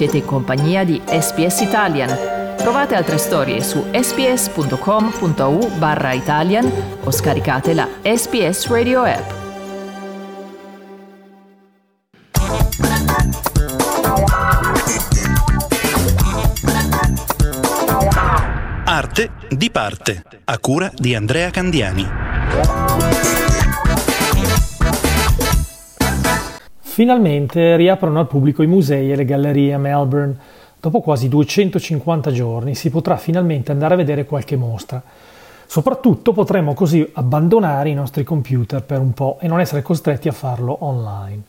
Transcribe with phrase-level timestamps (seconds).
[0.00, 2.08] Siete in compagnia di SPS Italian.
[2.56, 6.72] Trovate altre storie su sps.com.au barra Italian
[7.04, 9.30] o scaricate la SPS Radio app.
[18.86, 23.49] Arte di parte, a cura di Andrea Candiani.
[27.00, 30.36] Finalmente riaprono al pubblico i musei e le gallerie a Melbourne.
[30.78, 35.02] Dopo quasi 250 giorni si potrà finalmente andare a vedere qualche mostra.
[35.64, 40.32] Soprattutto potremo così abbandonare i nostri computer per un po' e non essere costretti a
[40.32, 41.40] farlo online.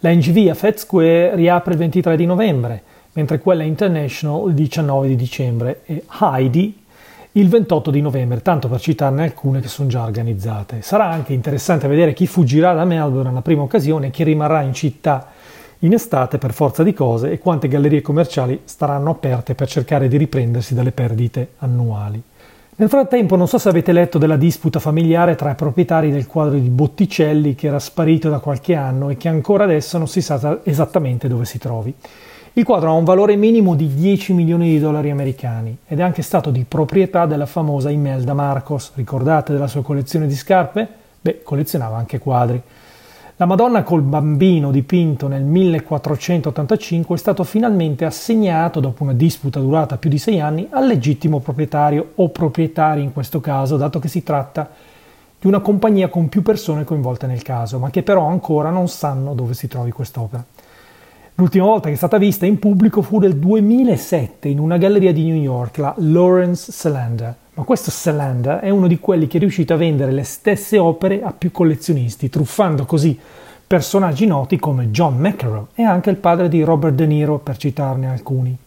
[0.00, 5.06] La NGV a Fed Square riapre il 23 di novembre, mentre quella International il 19
[5.06, 6.76] di dicembre e Heidi
[7.32, 10.82] il 28 di novembre, tanto per citarne alcune che sono già organizzate.
[10.82, 15.28] Sarà anche interessante vedere chi fuggirà da Melbourne alla prima occasione chi rimarrà in città
[15.80, 20.16] in estate per forza di cose e quante gallerie commerciali staranno aperte per cercare di
[20.16, 22.20] riprendersi dalle perdite annuali.
[22.76, 26.58] Nel frattempo non so se avete letto della disputa familiare tra i proprietari del quadro
[26.58, 30.60] di Botticelli che era sparito da qualche anno e che ancora adesso non si sa
[30.62, 31.92] esattamente dove si trovi.
[32.58, 36.22] Il quadro ha un valore minimo di 10 milioni di dollari americani ed è anche
[36.22, 38.90] stato di proprietà della famosa Imelda Marcos.
[38.96, 40.88] Ricordate della sua collezione di scarpe?
[41.20, 42.60] Beh, collezionava anche quadri.
[43.36, 49.96] La Madonna col bambino dipinto nel 1485 è stato finalmente assegnato, dopo una disputa durata
[49.96, 54.24] più di sei anni, al legittimo proprietario o proprietari in questo caso, dato che si
[54.24, 54.68] tratta
[55.38, 59.34] di una compagnia con più persone coinvolte nel caso, ma che però ancora non sanno
[59.34, 60.44] dove si trovi quest'opera.
[61.40, 65.22] L'ultima volta che è stata vista in pubblico fu nel 2007 in una galleria di
[65.22, 67.32] New York, la Lawrence Salander.
[67.54, 71.22] Ma questo Salander è uno di quelli che è riuscito a vendere le stesse opere
[71.22, 73.16] a più collezionisti, truffando così
[73.64, 78.08] personaggi noti come John McEnroe e anche il padre di Robert De Niro, per citarne
[78.08, 78.58] alcuni.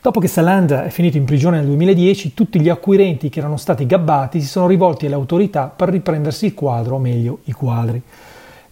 [0.00, 3.86] Dopo che Salander è finito in prigione nel 2010, tutti gli acquirenti che erano stati
[3.86, 8.00] gabbati si sono rivolti alle autorità per riprendersi il quadro, o meglio i quadri.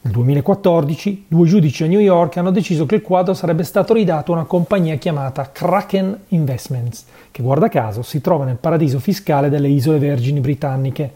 [0.00, 4.30] Nel 2014 due giudici a New York hanno deciso che il quadro sarebbe stato ridato
[4.30, 9.66] a una compagnia chiamata Kraken Investments, che guarda caso si trova nel paradiso fiscale delle
[9.66, 11.12] isole Vergini britanniche.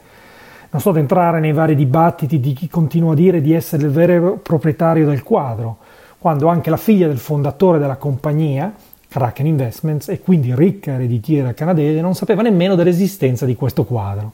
[0.71, 3.91] Non sto ad entrare nei vari dibattiti di chi continua a dire di essere il
[3.91, 5.77] vero proprietario del quadro,
[6.19, 8.75] quando anche la figlia del fondatore della compagnia,
[9.07, 14.33] Kraken Investments, e quindi ricca ereditiera canadese, non sapeva nemmeno dell'esistenza di questo quadro.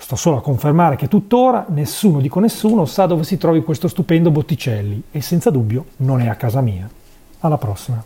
[0.00, 4.30] Sto solo a confermare che tuttora nessuno, dico nessuno, sa dove si trovi questo stupendo
[4.30, 6.88] Botticelli e senza dubbio non è a casa mia.
[7.40, 8.02] Alla prossima.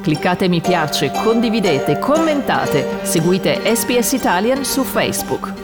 [0.00, 5.59] Cliccate mi piace, condividete, commentate, seguite SPS Italian su Facebook.